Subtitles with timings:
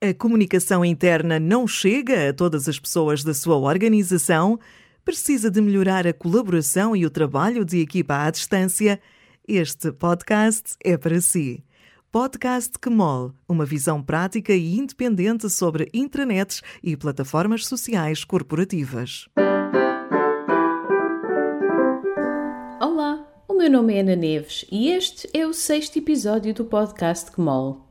[0.00, 4.56] A comunicação interna não chega a todas as pessoas da sua organização?
[5.04, 9.00] Precisa de melhorar a colaboração e o trabalho de equipa à distância?
[9.46, 11.64] Este podcast é para si.
[12.12, 19.26] Podcast Quemol, uma visão prática e independente sobre intranets e plataformas sociais corporativas.
[22.80, 27.32] Olá, o meu nome é Ana Neves e este é o sexto episódio do podcast
[27.32, 27.87] Quemol.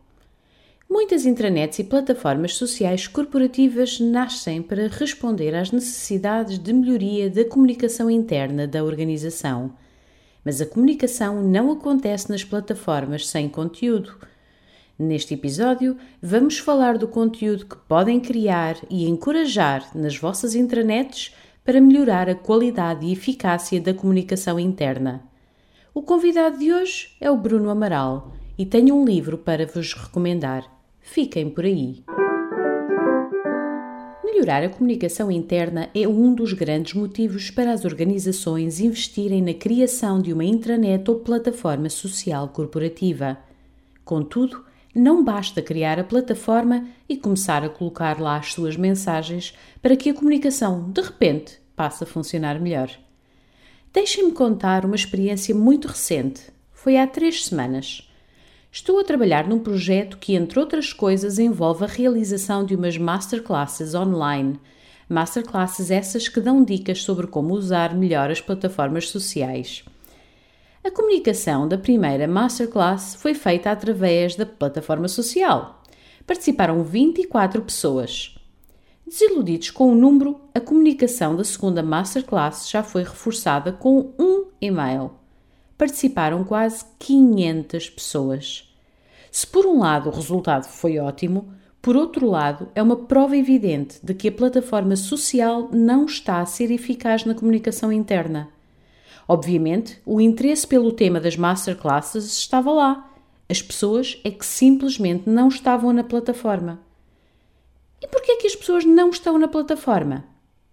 [0.90, 8.10] Muitas intranets e plataformas sociais corporativas nascem para responder às necessidades de melhoria da comunicação
[8.10, 9.74] interna da organização.
[10.46, 14.16] Mas a comunicação não acontece nas plataformas sem conteúdo.
[14.98, 21.82] Neste episódio, vamos falar do conteúdo que podem criar e encorajar nas vossas intranets para
[21.82, 25.22] melhorar a qualidade e eficácia da comunicação interna.
[25.94, 30.77] O convidado de hoje é o Bruno Amaral e tenho um livro para vos recomendar.
[31.10, 32.04] Fiquem por aí.
[34.24, 40.22] Melhorar a comunicação interna é um dos grandes motivos para as organizações investirem na criação
[40.22, 43.38] de uma intranet ou plataforma social corporativa.
[44.04, 49.96] Contudo, não basta criar a plataforma e começar a colocar lá as suas mensagens para
[49.96, 52.92] que a comunicação, de repente, passe a funcionar melhor.
[53.94, 56.42] Deixem-me contar uma experiência muito recente.
[56.74, 58.07] Foi há três semanas.
[58.72, 63.96] Estou a trabalhar num projeto que, entre outras coisas, envolve a realização de umas masterclasses
[63.96, 64.60] online.
[65.10, 69.86] Masterclasses essas que dão dicas sobre como usar melhor as plataformas sociais.
[70.84, 75.82] A comunicação da primeira masterclass foi feita através da plataforma social.
[76.26, 78.36] Participaram 24 pessoas.
[79.06, 85.12] Desiludidos com o número, a comunicação da segunda masterclass já foi reforçada com um e-mail.
[85.78, 88.74] Participaram quase 500 pessoas.
[89.32, 94.00] Se por um lado o resultado foi ótimo, por outro lado, é uma prova evidente
[94.04, 98.50] de que a plataforma social não está a ser eficaz na comunicação interna.
[99.28, 103.10] Obviamente, o interesse pelo tema das masterclasses estava lá.
[103.50, 106.80] As pessoas é que simplesmente não estavam na plataforma.
[108.02, 110.26] E por que é que as pessoas não estão na plataforma?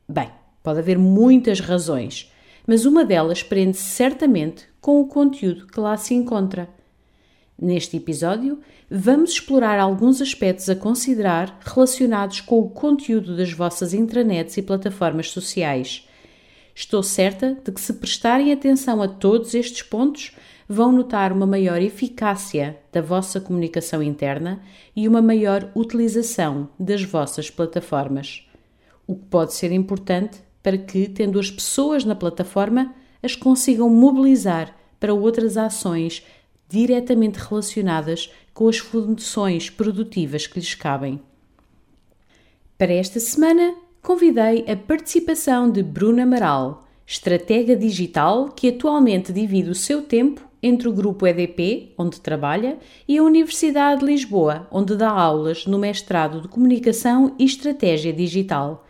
[0.08, 0.30] Bem,
[0.62, 2.32] pode haver muitas razões,
[2.66, 6.68] mas uma delas prende-se certamente com o conteúdo que lá se encontra.
[7.58, 8.58] Neste episódio,
[8.90, 15.30] vamos explorar alguns aspectos a considerar relacionados com o conteúdo das vossas intranets e plataformas
[15.30, 16.08] sociais.
[16.74, 20.32] Estou certa de que, se prestarem atenção a todos estes pontos,
[20.68, 24.60] vão notar uma maior eficácia da vossa comunicação interna
[24.96, 28.48] e uma maior utilização das vossas plataformas.
[29.06, 34.74] O que pode ser importante para que, tendo as pessoas na plataforma, as consigam mobilizar
[34.98, 36.24] para outras ações
[36.66, 41.20] diretamente relacionadas com as funções produtivas que lhes cabem.
[42.78, 49.74] Para esta semana, convidei a participação de Bruna Amaral, estratega digital que atualmente divide o
[49.74, 55.10] seu tempo entre o grupo EDP, onde trabalha, e a Universidade de Lisboa, onde dá
[55.10, 58.86] aulas no mestrado de Comunicação e Estratégia Digital.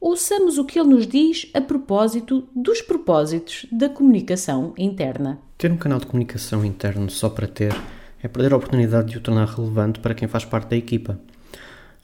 [0.00, 5.38] Ouçamos o que ele nos diz a propósito dos propósitos da comunicação interna.
[5.58, 7.76] Ter um canal de comunicação interno só para ter
[8.22, 11.20] é perder a oportunidade de o tornar relevante para quem faz parte da equipa.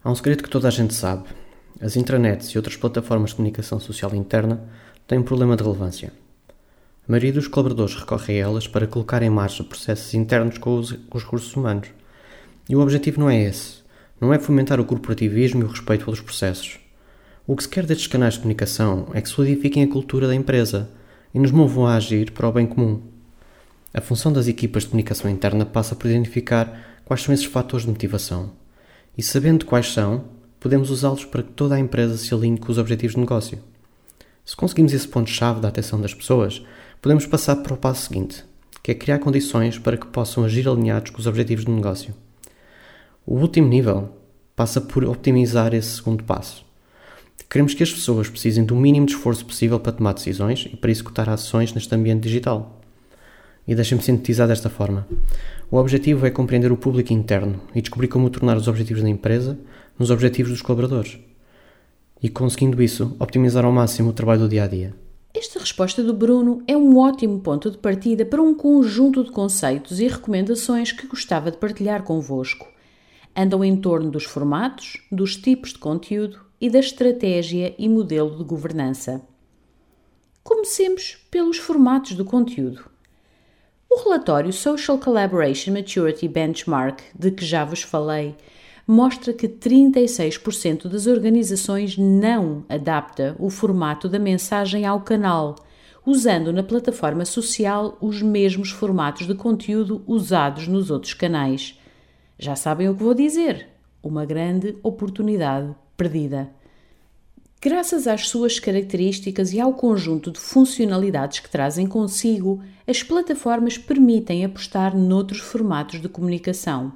[0.05, 1.25] Há um segredo que toda a gente sabe.
[1.81, 4.63] As intranets e outras plataformas de comunicação social interna
[5.07, 6.13] têm um problema de relevância.
[7.09, 10.93] A maioria dos colaboradores recorre a elas para colocar em marcha processos internos com os,
[10.93, 11.89] com os recursos humanos.
[12.69, 13.79] E o objetivo não é esse.
[14.21, 16.79] Não é fomentar o corporativismo e o respeito pelos processos.
[17.49, 20.91] O que se quer destes canais de comunicação é que solidifiquem a cultura da empresa
[21.33, 23.01] e nos movam a agir para o bem comum.
[23.95, 27.93] A função das equipas de comunicação interna passa por identificar quais são esses fatores de
[27.93, 28.51] motivação.
[29.17, 30.25] E sabendo quais são,
[30.59, 33.61] podemos usá-los para que toda a empresa se alinhe com os objetivos de negócio.
[34.45, 36.65] Se conseguimos esse ponto-chave da atenção das pessoas,
[37.01, 38.45] podemos passar para o passo seguinte,
[38.83, 42.13] que é criar condições para que possam agir alinhados com os objetivos de negócio.
[43.25, 44.09] O último nível
[44.57, 46.66] passa por optimizar esse segundo passo.
[47.49, 50.91] Queremos que as pessoas precisem do mínimo de esforço possível para tomar decisões e para
[50.91, 52.81] executar ações neste ambiente digital.
[53.67, 55.07] E deixem-me sintetizar desta forma.
[55.71, 59.59] O objetivo é compreender o público interno e descobrir como tornar os objetivos da empresa
[59.99, 61.19] nos objetivos dos colaboradores.
[62.23, 64.95] E conseguindo isso, optimizar ao máximo o trabalho do dia a dia.
[65.35, 70.01] Esta resposta do Bruno é um ótimo ponto de partida para um conjunto de conceitos
[70.01, 72.67] e recomendações que gostava de partilhar convosco.
[73.37, 78.45] Andam em torno dos formatos, dos tipos de conteúdo e da estratégia e modelo de
[78.45, 79.21] governança.
[80.43, 82.89] Comecemos pelos formatos do conteúdo.
[83.91, 88.35] O relatório Social Collaboration Maturity Benchmark, de que já vos falei,
[88.87, 95.57] mostra que 36% das organizações não adapta o formato da mensagem ao canal,
[96.05, 101.79] usando na plataforma social os mesmos formatos de conteúdo usados nos outros canais.
[102.39, 103.69] Já sabem o que vou dizer?
[104.03, 106.51] Uma grande oportunidade perdida.
[107.61, 114.45] Graças às suas características e ao conjunto de funcionalidades que trazem consigo, as plataformas permitem
[114.45, 116.93] apostar noutros formatos de comunicação.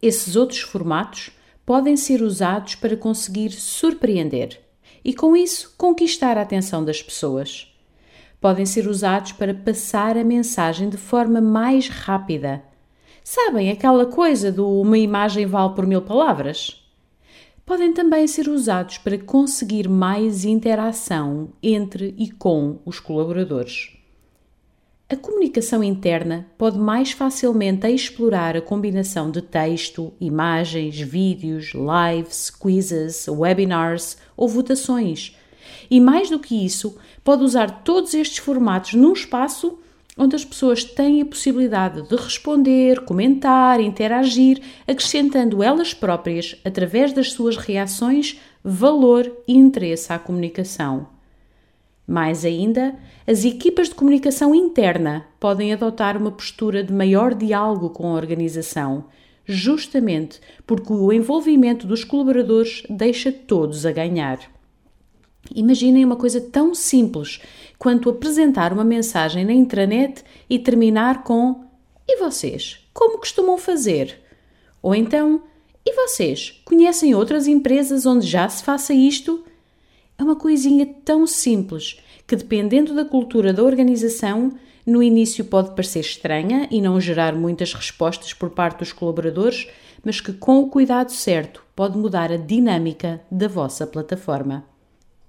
[0.00, 1.30] Esses outros formatos
[1.66, 4.60] podem ser usados para conseguir surpreender
[5.04, 7.70] e, com isso, conquistar a atenção das pessoas.
[8.40, 12.62] Podem ser usados para passar a mensagem de forma mais rápida.
[13.24, 16.85] Sabem aquela coisa do uma imagem vale por mil palavras?
[17.66, 23.90] Podem também ser usados para conseguir mais interação entre e com os colaboradores.
[25.08, 33.26] A comunicação interna pode mais facilmente explorar a combinação de texto, imagens, vídeos, lives, quizzes,
[33.28, 35.36] webinars ou votações.
[35.90, 39.78] E mais do que isso, pode usar todos estes formatos num espaço
[40.16, 47.32] onde as pessoas têm a possibilidade de responder, comentar, interagir, acrescentando elas próprias, através das
[47.32, 51.08] suas reações, valor e interesse à comunicação.
[52.06, 52.94] Mais ainda,
[53.26, 59.06] as equipas de comunicação interna podem adotar uma postura de maior diálogo com a organização,
[59.44, 64.38] justamente porque o envolvimento dos colaboradores deixa todos a ganhar.
[65.54, 67.40] Imaginem uma coisa tão simples
[67.78, 71.64] quanto apresentar uma mensagem na intranet e terminar com
[72.08, 72.86] E vocês?
[72.92, 74.20] Como costumam fazer?
[74.82, 75.42] Ou então,
[75.84, 76.60] e vocês?
[76.64, 79.44] Conhecem outras empresas onde já se faça isto?
[80.18, 84.52] É uma coisinha tão simples que, dependendo da cultura da organização,
[84.86, 89.68] no início pode parecer estranha e não gerar muitas respostas por parte dos colaboradores,
[90.04, 94.64] mas que, com o cuidado certo, pode mudar a dinâmica da vossa plataforma.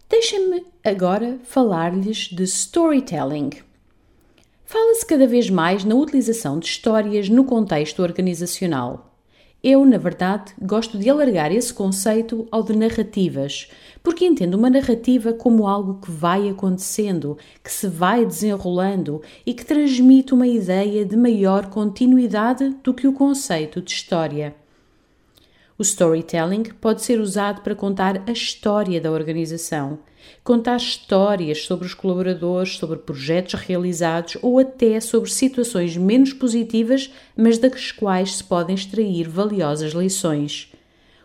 [0.09, 3.50] Deixem-me agora falar-lhes de storytelling.
[4.63, 9.13] Fala-se cada vez mais na utilização de histórias no contexto organizacional.
[9.62, 13.69] Eu, na verdade, gosto de alargar esse conceito ao de narrativas,
[14.01, 19.65] porque entendo uma narrativa como algo que vai acontecendo, que se vai desenrolando e que
[19.65, 24.56] transmite uma ideia de maior continuidade do que o conceito de história.
[25.79, 30.00] O storytelling pode ser usado para contar a história da organização,
[30.44, 37.59] contar histórias sobre os colaboradores, sobre projetos realizados ou até sobre situações menos positivas, mas
[37.59, 40.71] das quais se podem extrair valiosas lições.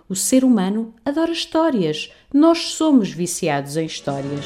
[0.06, 2.12] O ser humano adora histórias.
[2.34, 4.44] Nós somos viciados em histórias.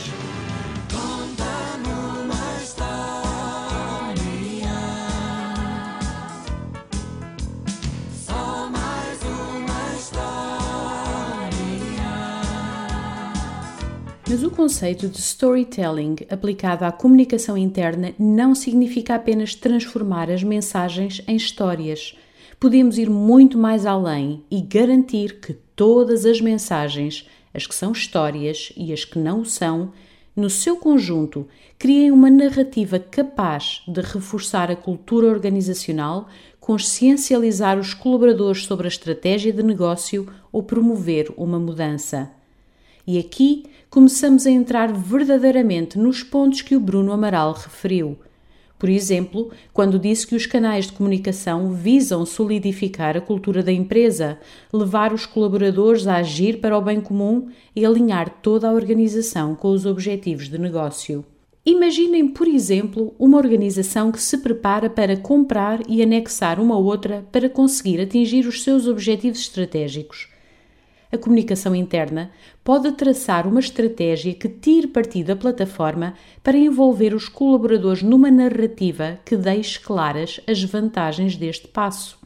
[14.67, 22.19] Conceito de storytelling aplicado à comunicação interna não significa apenas transformar as mensagens em histórias.
[22.59, 28.73] Podemos ir muito mais além e garantir que todas as mensagens, as que são histórias
[28.77, 29.93] e as que não são,
[30.35, 31.47] no seu conjunto,
[31.79, 36.29] criem uma narrativa capaz de reforçar a cultura organizacional,
[36.59, 42.36] consciencializar os colaboradores sobre a estratégia de negócio ou promover uma mudança.
[43.07, 48.19] E aqui começamos a entrar verdadeiramente nos pontos que o Bruno Amaral referiu.
[48.77, 54.41] Por exemplo, quando disse que os canais de comunicação visam solidificar a cultura da empresa,
[54.73, 59.71] levar os colaboradores a agir para o bem comum e alinhar toda a organização com
[59.71, 61.25] os objetivos de negócio.
[61.65, 67.49] Imaginem, por exemplo, uma organização que se prepara para comprar e anexar uma outra para
[67.49, 70.36] conseguir atingir os seus objetivos estratégicos
[71.11, 72.31] a comunicação interna
[72.65, 79.19] pode traçar uma estratégia que tire partido da plataforma para envolver os colaboradores numa narrativa
[79.25, 82.19] que deixe claras as vantagens deste passo.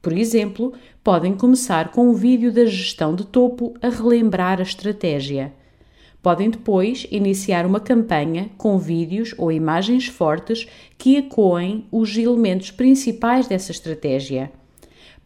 [0.00, 5.52] Por exemplo, podem começar com um vídeo da gestão de topo a relembrar a estratégia.
[6.22, 13.48] Podem depois iniciar uma campanha com vídeos ou imagens fortes que ecoem os elementos principais
[13.48, 14.52] dessa estratégia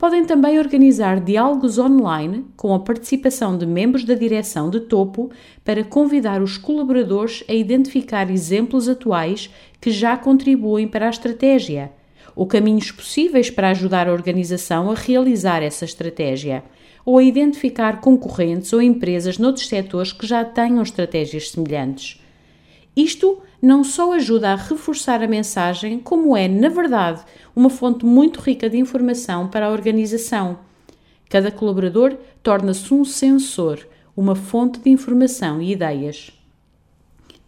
[0.03, 5.31] Podem também organizar diálogos online com a participação de membros da direção de topo
[5.65, 9.49] para convidar os colaboradores a identificar exemplos atuais
[9.81, 11.93] que já contribuem para a estratégia
[12.35, 16.65] ou caminhos possíveis para ajudar a organização a realizar essa estratégia,
[17.07, 22.21] ou a identificar concorrentes ou empresas noutros setores que já tenham estratégias semelhantes.
[22.97, 27.23] Isto não só ajuda a reforçar a mensagem, como é, na verdade,
[27.55, 30.59] uma fonte muito rica de informação para a organização.
[31.31, 36.33] Cada colaborador torna-se um sensor, uma fonte de informação e ideias.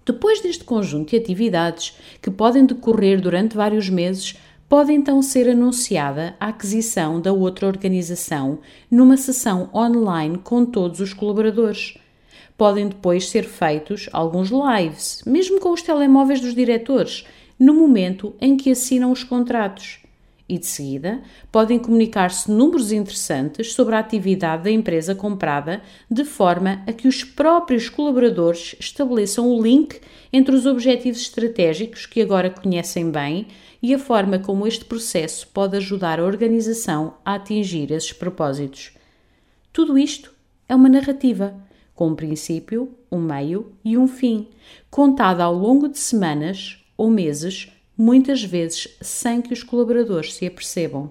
[0.07, 6.37] Depois deste conjunto de atividades, que podem decorrer durante vários meses, pode então ser anunciada
[6.39, 11.99] a aquisição da outra organização numa sessão online com todos os colaboradores.
[12.57, 17.25] Podem depois ser feitos alguns lives, mesmo com os telemóveis dos diretores,
[17.59, 20.05] no momento em que assinam os contratos
[20.49, 26.83] e, de seguida, podem comunicar-se números interessantes sobre a atividade da empresa comprada, de forma
[26.87, 30.01] a que os próprios colaboradores estabeleçam o link
[30.33, 33.47] entre os objetivos estratégicos que agora conhecem bem
[33.83, 38.93] e a forma como este processo pode ajudar a organização a atingir esses propósitos.
[39.73, 40.33] Tudo isto
[40.69, 41.55] é uma narrativa,
[41.95, 44.49] com um princípio, um meio e um fim,
[44.91, 51.11] contada ao longo de semanas ou meses muitas vezes sem que os colaboradores se apercebam.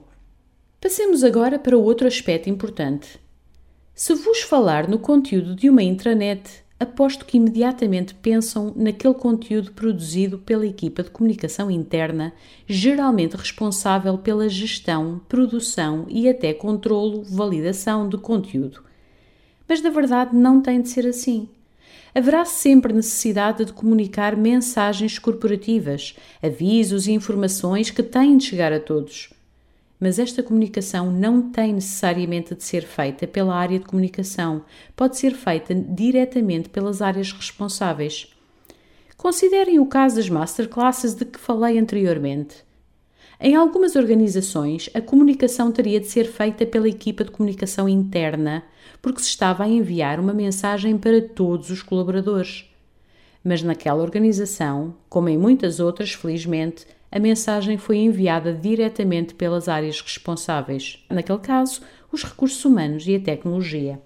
[0.82, 3.20] Passemos agora para outro aspecto importante.
[3.96, 10.38] Se vos falar no conteúdo de uma intranet, aposto que imediatamente pensam naquele conteúdo produzido
[10.38, 12.34] pela equipa de comunicação interna,
[12.68, 18.84] geralmente responsável pela gestão, produção e até controlo, validação do conteúdo.
[19.68, 21.50] Mas na verdade não tem de ser assim
[22.16, 28.80] haverá sempre necessidade de comunicar mensagens corporativas, avisos e informações que têm de chegar a
[28.80, 29.34] todos.
[30.00, 34.64] Mas esta comunicação não tem necessariamente de ser feita pela área de comunicação,
[34.96, 38.28] pode ser feita diretamente pelas áreas responsáveis.
[39.18, 42.58] Considerem o caso das masterclasses de que falei anteriormente.
[43.40, 48.64] Em algumas organizações, a comunicação teria de ser feita pela equipa de comunicação interna,
[49.02, 52.66] porque se estava a enviar uma mensagem para todos os colaboradores.
[53.44, 60.00] Mas naquela organização, como em muitas outras, felizmente, a mensagem foi enviada diretamente pelas áreas
[60.00, 64.02] responsáveis, naquele caso, os recursos humanos e a tecnologia.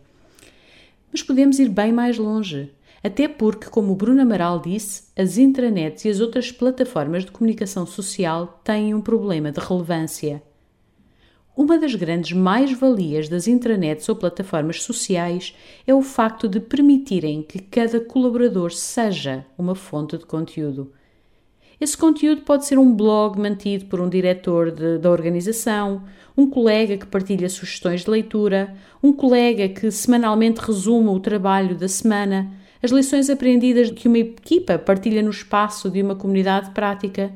[1.11, 2.71] Mas podemos ir bem mais longe.
[3.07, 7.85] Até porque, como o Bruno Amaral disse, as intranets e as outras plataformas de comunicação
[7.85, 10.43] social têm um problema de relevância.
[11.55, 15.55] Uma das grandes mais-valias das intranets ou plataformas sociais
[15.87, 20.91] é o facto de permitirem que cada colaborador seja uma fonte de conteúdo.
[21.79, 26.03] Esse conteúdo pode ser um blog mantido por um diretor de, da organização,
[26.35, 31.87] um colega que partilha sugestões de leitura, um colega que semanalmente resume o trabalho da
[31.87, 37.33] semana as lições aprendidas que uma equipa partilha no espaço de uma comunidade prática,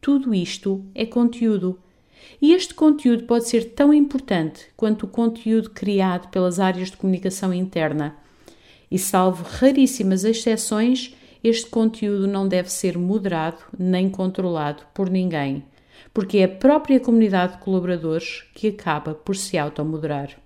[0.00, 1.78] tudo isto é conteúdo.
[2.40, 7.54] E este conteúdo pode ser tão importante quanto o conteúdo criado pelas áreas de comunicação
[7.54, 8.16] interna.
[8.90, 15.64] E, salvo raríssimas exceções, este conteúdo não deve ser moderado nem controlado por ninguém,
[16.12, 20.38] porque é a própria comunidade de colaboradores que acaba por se automoderar.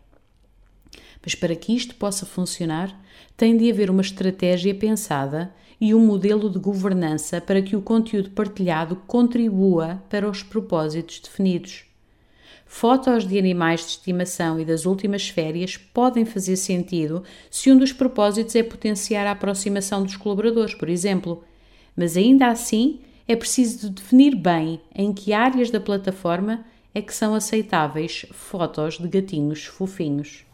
[1.23, 2.97] Mas para que isto possa funcionar,
[3.37, 8.30] tem de haver uma estratégia pensada e um modelo de governança para que o conteúdo
[8.30, 11.85] partilhado contribua para os propósitos definidos.
[12.64, 17.92] Fotos de animais de estimação e das últimas férias podem fazer sentido se um dos
[17.92, 21.44] propósitos é potenciar a aproximação dos colaboradores, por exemplo,
[21.96, 27.35] mas ainda assim é preciso definir bem em que áreas da plataforma é que são
[27.35, 30.46] aceitáveis fotos de gatinhos fofinhos.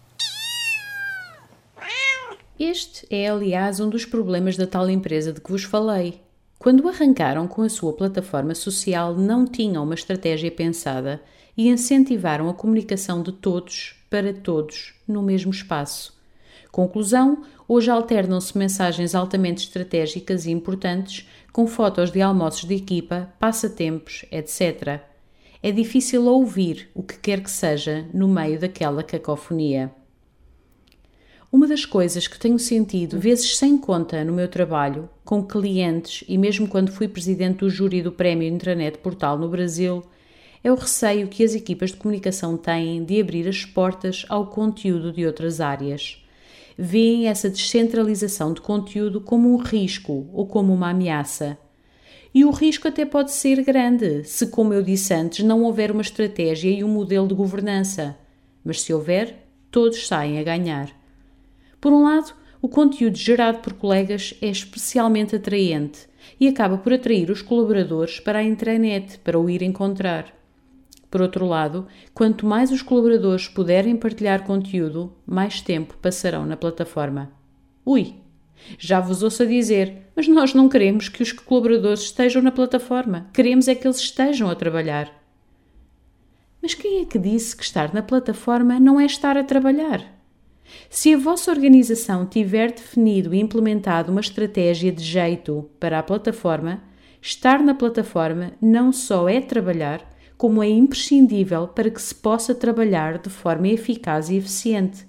[2.59, 6.21] Este é, aliás, um dos problemas da tal empresa de que vos falei.
[6.59, 11.21] Quando arrancaram com a sua plataforma social, não tinham uma estratégia pensada
[11.57, 16.17] e incentivaram a comunicação de todos para todos no mesmo espaço.
[16.71, 24.25] Conclusão: hoje alternam-se mensagens altamente estratégicas e importantes com fotos de almoços de equipa, passatempos,
[24.31, 25.01] etc.
[25.63, 29.93] É difícil ouvir o que quer que seja no meio daquela cacofonia.
[31.53, 36.39] Uma das coisas que tenho sentido vezes sem conta no meu trabalho, com clientes e
[36.39, 40.03] mesmo quando fui presidente do júri do Prémio Intranet Portal no Brasil,
[40.65, 45.13] é o receio que as equipas de comunicação têm de abrir as portas ao conteúdo
[45.13, 46.25] de outras áreas.
[46.79, 51.59] Veem essa descentralização de conteúdo como um risco ou como uma ameaça.
[52.33, 56.01] E o risco até pode ser grande, se, como eu disse antes, não houver uma
[56.01, 58.17] estratégia e um modelo de governança.
[58.65, 59.37] Mas se houver,
[59.71, 61.02] todos saem a ganhar.
[61.83, 66.07] Por um lado, o conteúdo gerado por colegas é especialmente atraente
[66.39, 70.33] e acaba por atrair os colaboradores para a intranet para o ir encontrar.
[71.11, 77.33] Por outro lado, quanto mais os colaboradores puderem partilhar conteúdo, mais tempo passarão na plataforma.
[77.85, 78.15] Ui!
[78.79, 83.29] Já vos ouço a dizer, mas nós não queremos que os colaboradores estejam na plataforma,
[83.35, 85.13] queremos é que eles estejam a trabalhar.
[86.63, 90.22] Mas quem é que disse que estar na plataforma não é estar a trabalhar?
[90.89, 96.83] Se a vossa organização tiver definido e implementado uma estratégia de jeito para a plataforma,
[97.21, 103.19] estar na plataforma não só é trabalhar, como é imprescindível para que se possa trabalhar
[103.19, 105.07] de forma eficaz e eficiente.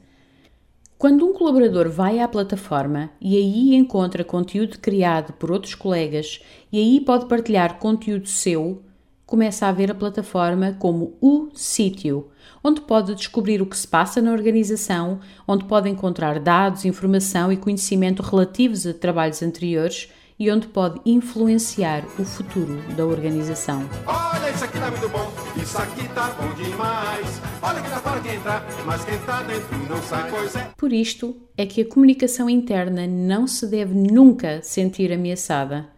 [0.95, 6.39] Quando um colaborador vai à plataforma e aí encontra conteúdo criado por outros colegas
[6.72, 8.81] e aí pode partilhar conteúdo seu,
[9.25, 12.30] começa a ver a plataforma como o sítio,
[12.63, 17.58] onde pode descobrir o que se passa na organização, onde pode encontrar dados, informação e
[17.58, 23.88] conhecimento relativos a trabalhos anteriores e onde pode influenciar o futuro da organização.
[24.06, 27.42] Olha, isso aqui tá muito bom, isso aqui tá bom demais.
[27.62, 28.39] Olha que tá quem
[28.86, 30.72] mas quem tá dentro não sai, pois é.
[30.77, 35.92] Por isto é que a comunicação interna não se deve nunca sentir ameaçada.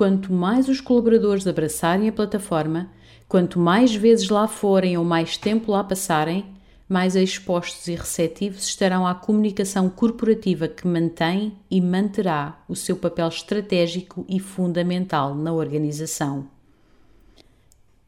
[0.00, 2.90] Quanto mais os colaboradores abraçarem a plataforma,
[3.28, 6.46] quanto mais vezes lá forem ou mais tempo lá passarem,
[6.88, 13.28] mais expostos e receptivos estarão à comunicação corporativa que mantém e manterá o seu papel
[13.28, 16.48] estratégico e fundamental na organização.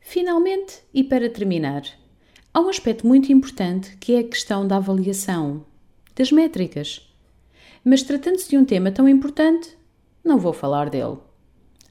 [0.00, 1.82] Finalmente, e para terminar,
[2.54, 5.66] há um aspecto muito importante que é a questão da avaliação,
[6.16, 7.06] das métricas.
[7.84, 9.76] Mas tratando-se de um tema tão importante,
[10.24, 11.18] não vou falar dele.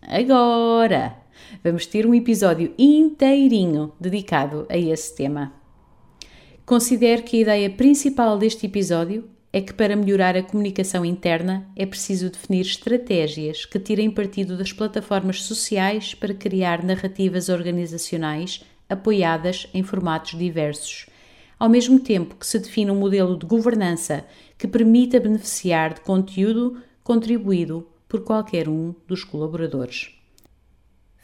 [0.02, 1.16] Agora,
[1.64, 5.54] vamos ter um episódio inteirinho dedicado a esse tema.
[6.66, 11.86] Considero que a ideia principal deste episódio é que para melhorar a comunicação interna é
[11.86, 19.84] preciso definir estratégias que tirem partido das plataformas sociais para criar narrativas organizacionais apoiadas em
[19.84, 21.06] formatos diversos,
[21.60, 24.26] ao mesmo tempo que se define um modelo de governança
[24.58, 30.14] que permita beneficiar de conteúdo contribuído por qualquer um dos colaboradores.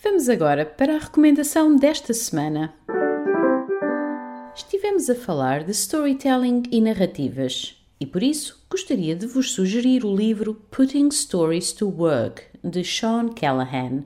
[0.02, 2.74] Vamos agora para a recomendação desta semana
[4.58, 10.16] estivemos a falar de storytelling e narrativas, e por isso gostaria de vos sugerir o
[10.16, 14.04] livro Putting Stories to Work, de Sean Callahan.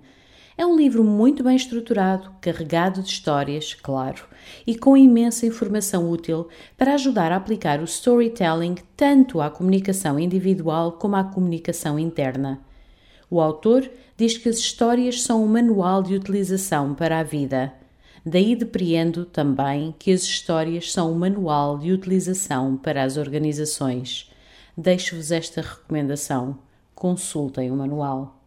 [0.57, 4.25] É um livro muito bem estruturado, carregado de histórias, claro,
[4.67, 10.91] e com imensa informação útil para ajudar a aplicar o storytelling tanto à comunicação individual
[10.91, 12.59] como à comunicação interna.
[13.31, 17.73] O autor diz que as histórias são um manual de utilização para a vida.
[18.25, 24.29] Daí depreendo também que as histórias são um manual de utilização para as organizações.
[24.77, 26.57] Deixo-vos esta recomendação:
[26.93, 28.37] consultem o manual.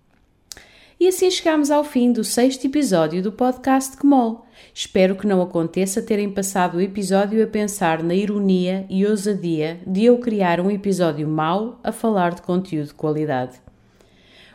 [1.00, 4.44] E assim chegamos ao fim do sexto episódio do podcast Kmol.
[4.72, 10.04] Espero que não aconteça terem passado o episódio a pensar na ironia e ousadia de
[10.04, 13.63] eu criar um episódio mau a falar de conteúdo de qualidade.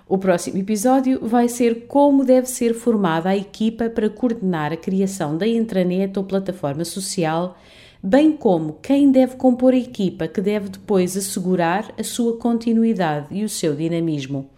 [0.10, 5.38] O próximo episódio vai ser como deve ser formada a equipa para coordenar a criação
[5.38, 7.56] da intranet ou plataforma social,
[8.02, 13.44] bem como quem deve compor a equipa que deve depois assegurar a sua continuidade e
[13.44, 14.50] o seu dinamismo.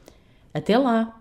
[0.53, 1.20] Até lá!